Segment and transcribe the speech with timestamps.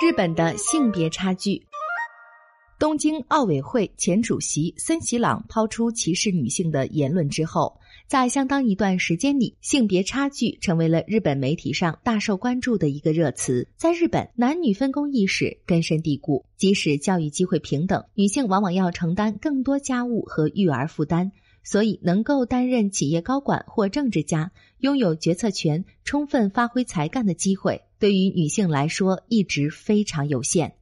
[0.00, 1.66] 日本的性别差距。
[2.78, 13.66] 东京奥委会前主席森喜朗抛出歧视女性的言论之后，在相当一段时间里，性别差距成为了日本媒体上大受关注的一个热词。
[13.76, 21.32] 在日本，男女分工意识根深蒂固，即使教育机会平等，女性往往要承担更多家务和育儿负担，
[21.64, 27.82] 所以能够担任企业高管或政治家，拥有决策权、充分发挥才干的机会。
[27.98, 30.74] 对于女性来说，一直非常有限。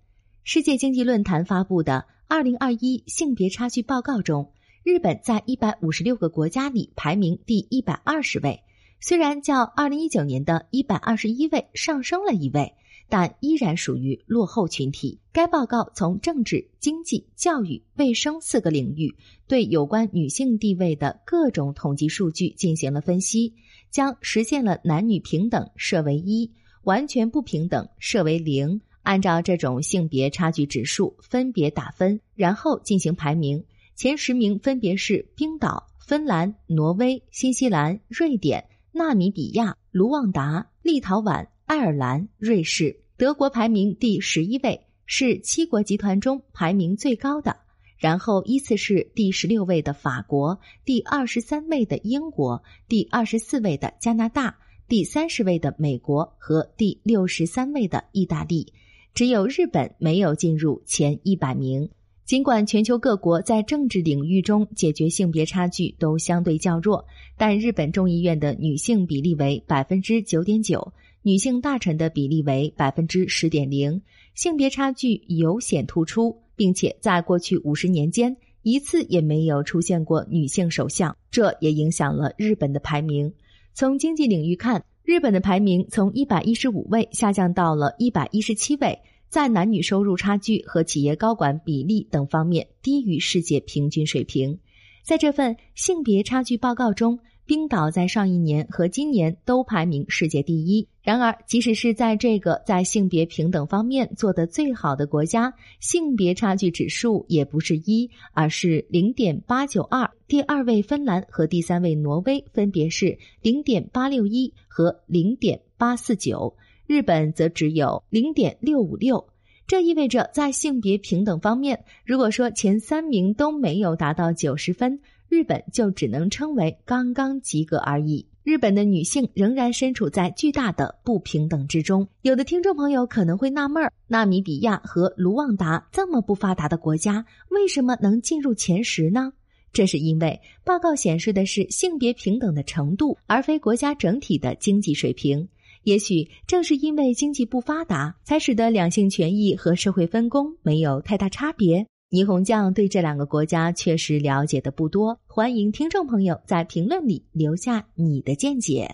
[0.45, 8.63] 世界经济论坛发布的《二零二一性别差距报告》中，日本在一百五十六个国家里排名第一百二十位。
[9.01, 12.75] 虽然较二零一九年的一百二十一位上升了一位，
[13.09, 15.19] 但依然属于落后群体。
[15.33, 19.15] 该报告从政治、经济、教育、卫生四个领域
[19.49, 23.55] 对有关女性地位的各种统计数据进行了分析，
[23.91, 26.53] 将实现了男女平等设为一。
[26.87, 33.65] 完全不平等设为零，按照这种性别差距指数分别打分，然后进行排名。
[33.97, 43.01] 前十名分别是冰岛、芬兰、挪威、新西兰、瑞典、纳米比亚、卢旺达、立陶宛、爱尔兰、瑞士。
[43.17, 47.57] 德国排名第十一位，是七国集团中排名最高的。
[47.99, 54.59] 然后依次是第十六位的法国，第二十三位的英国，第二十四位的加拿大。
[54.89, 58.73] 第三十位的美国和第六十三位的意大利，
[59.15, 61.89] 只有日本没有进入前一百名。
[62.25, 67.05] 尽管全球各国在政治领域中解决性别差距都相对较弱，
[67.37, 70.93] 但日本众议院的女性比例为百分之九点九，
[71.23, 74.01] 女性大臣的比例为百分之十点零，
[74.37, 83.33] 性别差距尤显突出，并且在过去五十年间一次也没有出现过女性首相，这也影响了日本的排名。
[83.77, 88.99] 从经济领域看，日本的排名从一百一十五位下降到了一百一十七位，
[89.29, 94.59] 在男女收入差距和企业高管比例等方面低于世界平均水平。
[95.05, 97.19] 在这份性别差距报告中。
[97.47, 100.89] 冰岛在上一年和今年都排名世界第一。
[101.01, 110.11] 然而，即使是在这个在性别平等方面做得最好的国家，性别差距指数也不是一，而是零点八九二。
[110.27, 116.57] 第二位芬兰和第三位挪威分别是零点八六一和零点八四九，
[116.89, 119.29] 日本则只有零点六五六。
[119.69, 125.01] 这意味着，在性别平等方面，如果说前三名都没有达到九十分。
[125.29, 128.27] 日本就只能称为刚刚及格而已。
[128.43, 132.07] 日本的女性仍然身处在巨大的不平等之中。
[132.23, 139.33] 有的听众朋友可能会纳闷儿：纳米比亚和卢旺达这么不发达的国家，为什么能进入前十呢？
[139.73, 145.49] 这是因为报告显示的是性别平等的程度，而非国家整体的经济水平。
[145.83, 151.87] 也许正是因为经济不发达，才使得两性权益和社会分工没有太大差别。
[152.17, 158.89] 霓虹酱对这两个国家确实了解的不多，欢迎听众朋友在评论里留下你的见解。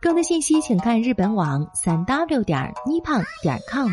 [0.00, 3.90] 更多信息请看日本网三 w 点 nippon 点 com。